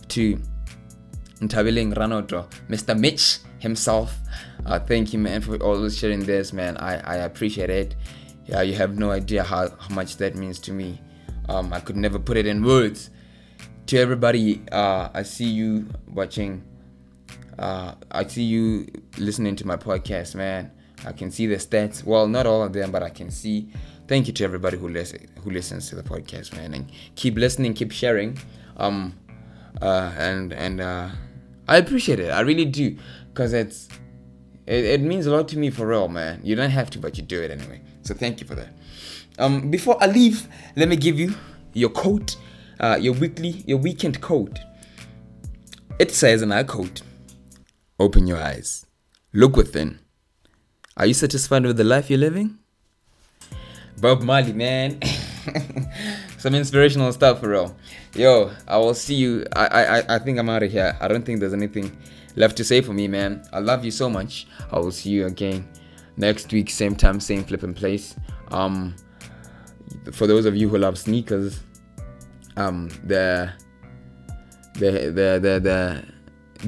to 0.08 0.42
Ntabiling 1.40 1.94
Ranoto, 1.94 2.50
Mr. 2.70 2.98
Mitch 2.98 3.40
himself. 3.60 4.18
Uh, 4.66 4.80
thank 4.80 5.14
you, 5.14 5.20
man, 5.20 5.42
for 5.42 5.58
always 5.62 5.98
sharing 5.98 6.26
this, 6.26 6.54
man. 6.54 6.78
I, 6.78 6.98
I 6.98 7.16
appreciate 7.18 7.70
it. 7.70 7.96
Yeah, 8.46 8.62
you 8.62 8.74
have 8.74 8.98
no 8.98 9.12
idea 9.12 9.44
how, 9.44 9.70
how 9.70 9.94
much 9.94 10.18
that 10.18 10.36
means 10.36 10.60
to 10.60 10.72
me. 10.72 11.02
Um, 11.50 11.74
I 11.74 11.80
could 11.80 11.98
never 11.98 12.20
put 12.20 12.38
it 12.38 12.46
in 12.46 12.64
words. 12.64 13.10
To 13.88 13.98
everybody, 13.98 14.64
uh, 14.72 15.10
I 15.14 15.24
see 15.24 15.46
you 15.46 15.88
watching 16.08 16.64
uh, 17.58 17.96
I 18.12 18.26
see 18.28 18.44
you 18.44 18.88
listening 19.18 19.56
to 19.58 19.68
my 19.68 19.78
podcast, 19.78 20.36
man. 20.36 20.72
I 21.06 21.12
can 21.12 21.32
see 21.32 21.46
the 21.48 21.56
stats. 21.56 22.04
Well, 22.04 22.28
not 22.28 22.46
all 22.46 22.64
of 22.64 22.74
them, 22.74 22.92
but 22.92 23.04
I 23.04 23.10
can 23.10 23.32
see. 23.32 23.70
Thank 24.08 24.28
you 24.28 24.34
to 24.34 24.44
everybody 24.44 24.78
who 24.78 24.90
listen 24.90 25.28
who 25.44 25.52
listens 25.52 25.90
to 25.90 25.96
the 25.96 26.04
podcast, 26.04 26.56
man, 26.56 26.74
and 26.74 26.92
keep 27.16 27.38
listening, 27.38 27.74
keep 27.74 27.92
sharing. 27.92 28.38
Um, 28.78 29.18
uh, 29.82 30.12
and 30.18 30.54
and 30.54 30.82
uh, 30.82 31.10
I 31.68 31.78
appreciate 31.78 32.20
it. 32.20 32.30
I 32.30 32.42
really 32.42 32.66
do, 32.66 32.98
cause 33.34 33.54
it's 33.54 33.90
it, 34.68 34.86
it 34.86 35.02
means 35.02 35.26
a 35.26 35.32
lot 35.32 35.48
to 35.50 35.58
me 35.58 35.70
for 35.70 35.88
real, 35.88 36.08
man. 36.08 36.42
You 36.44 36.56
don't 36.56 36.72
have 36.72 36.90
to, 36.92 37.00
but 37.00 37.18
you 37.18 37.24
do 37.24 37.42
it 37.42 37.52
anyway. 37.52 37.82
So 38.02 38.14
thank 38.14 38.42
you 38.42 38.48
for 38.48 38.56
that. 38.56 38.70
Um, 39.38 39.70
before 39.70 40.02
I 40.02 40.08
leave, 40.08 40.48
let 40.76 40.88
me 40.88 40.96
give 40.96 41.20
you 41.20 41.34
your 41.74 41.90
quote, 41.90 42.38
uh, 42.80 42.98
your 43.00 43.14
weekly, 43.14 43.64
your 43.66 43.78
weekend 43.78 44.22
quote. 44.22 44.60
It 46.00 46.12
says, 46.12 46.42
and 46.42 46.54
I 46.54 46.64
quote. 46.64 47.02
Open 48.00 48.28
your 48.28 48.38
eyes. 48.38 48.86
Look 49.34 49.56
within. 49.56 50.00
Are 50.98 51.06
you 51.06 51.14
satisfied 51.14 51.64
with 51.64 51.78
the 51.78 51.84
life 51.84 52.10
you're 52.10 52.20
living? 52.20 52.58
Bob 54.00 54.22
Marley, 54.22 54.54
man. 54.54 55.00
Some 56.46 56.54
inspirational 56.54 57.12
stuff 57.12 57.40
for 57.40 57.50
real. 57.50 57.76
Yo, 58.14 58.52
I 58.68 58.78
will 58.78 58.94
see 58.94 59.16
you. 59.16 59.48
I, 59.56 59.66
I 59.66 60.16
I 60.16 60.20
think 60.20 60.38
I'm 60.38 60.48
out 60.48 60.62
of 60.62 60.72
here. 60.72 60.96
I 61.02 61.08
don't 61.08 61.26
think 61.26 61.40
there's 61.40 61.56
anything 61.56 61.98
left 62.36 62.56
to 62.58 62.64
say 62.64 62.82
for 62.82 62.94
me, 62.94 63.08
man. 63.08 63.44
I 63.52 63.58
love 63.58 63.84
you 63.84 63.90
so 63.90 64.12
much. 64.12 64.46
I 64.72 64.78
will 64.78 64.92
see 64.92 65.10
you 65.10 65.26
again 65.26 65.68
next 66.18 66.54
week, 66.54 66.70
same 66.70 66.96
time, 66.96 67.20
same 67.20 67.44
flipping 67.46 67.74
place. 67.74 68.16
Um, 68.52 68.96
for 70.12 70.28
those 70.28 70.46
of 70.46 70.56
you 70.56 70.70
who 70.70 70.78
love 70.78 71.00
sneakers, 71.00 71.62
um, 72.58 72.90
the 73.04 73.52
the 74.76 74.92
the 75.18 75.40
the 75.42 75.60
the, 75.68 76.04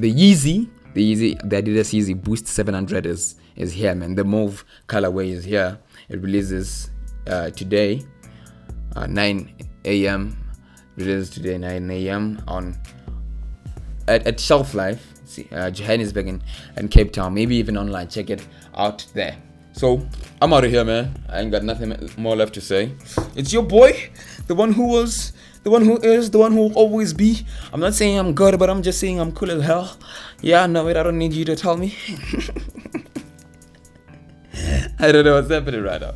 the 0.00 0.12
Yeezy 0.12 0.68
the 0.94 1.14
Yeezy, 1.14 1.48
the 1.48 1.62
Adidas 1.62 1.94
Yeezy 1.94 2.20
Boost 2.20 2.48
700 2.48 3.06
is 3.06 3.36
is 3.54 3.72
here, 3.72 3.94
man. 3.94 4.16
The 4.16 4.24
mauve 4.24 4.64
colorway 4.88 5.30
is 5.30 5.44
here. 5.44 5.78
It 6.08 6.20
releases 6.20 6.90
uh, 7.28 7.50
today, 7.50 8.02
uh, 8.96 9.06
9 9.06 9.54
a.m. 9.84 10.36
Releases 10.96 11.30
today 11.30 11.58
9 11.58 11.90
a.m. 11.90 12.42
on 12.48 12.76
at, 14.08 14.26
at 14.26 14.40
Shelf 14.40 14.74
Life, 14.74 15.14
see, 15.24 15.48
uh, 15.52 15.70
Johannesburg 15.70 16.28
and, 16.28 16.42
and 16.76 16.90
Cape 16.90 17.12
Town. 17.12 17.34
Maybe 17.34 17.56
even 17.56 17.76
online. 17.76 18.08
Check 18.08 18.30
it 18.30 18.46
out 18.74 19.06
there. 19.14 19.36
So 19.72 20.04
I'm 20.42 20.52
out 20.52 20.64
of 20.64 20.70
here, 20.70 20.84
man. 20.84 21.14
I 21.28 21.40
ain't 21.40 21.52
got 21.52 21.62
nothing 21.62 21.94
more 22.16 22.34
left 22.34 22.54
to 22.54 22.60
say. 22.60 22.92
It's 23.36 23.52
your 23.52 23.62
boy, 23.62 24.10
the 24.48 24.54
one 24.54 24.72
who 24.72 24.88
was 24.88 25.32
the 25.62 25.70
one 25.70 25.84
who 25.84 25.98
is, 25.98 26.30
the 26.30 26.38
one 26.38 26.52
who 26.52 26.62
will 26.62 26.74
always 26.74 27.12
be. 27.12 27.46
I'm 27.72 27.80
not 27.80 27.94
saying 27.94 28.18
I'm 28.18 28.34
good, 28.34 28.58
but 28.58 28.70
I'm 28.70 28.82
just 28.82 28.98
saying 28.98 29.20
I'm 29.20 29.30
cool 29.32 29.50
as 29.50 29.62
hell. 29.62 29.96
Yeah, 30.40 30.66
know 30.66 30.88
it. 30.88 30.96
I 30.96 31.02
don't 31.02 31.18
need 31.18 31.32
you 31.32 31.44
to 31.44 31.54
tell 31.54 31.76
me. 31.76 31.94
I 34.98 35.12
don't 35.12 35.24
know 35.24 35.34
what's 35.34 35.50
happening 35.50 35.82
right 35.82 36.00
now. 36.00 36.14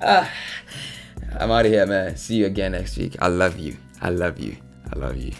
Ah, 0.00 0.30
I'm 1.38 1.50
out 1.50 1.66
of 1.66 1.72
here, 1.72 1.86
man. 1.86 2.16
See 2.16 2.36
you 2.36 2.46
again 2.46 2.72
next 2.72 2.96
week. 2.96 3.16
I 3.20 3.28
love 3.28 3.58
you. 3.58 3.76
I 4.00 4.10
love 4.10 4.38
you. 4.38 4.56
I 4.92 4.98
love 4.98 5.16
you. 5.16 5.32